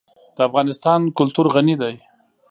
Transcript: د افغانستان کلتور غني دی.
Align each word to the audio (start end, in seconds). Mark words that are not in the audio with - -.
د 0.35 0.37
افغانستان 0.47 1.01
کلتور 1.17 1.45
غني 1.55 1.75
دی. 1.81 1.95